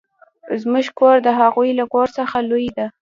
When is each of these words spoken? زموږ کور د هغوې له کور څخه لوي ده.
زموږ 0.61 0.85
کور 0.99 1.15
د 1.25 1.29
هغوې 1.39 1.71
له 1.79 1.85
کور 1.93 2.07
څخه 2.17 2.37
لوي 2.49 2.69
ده. 2.77 2.87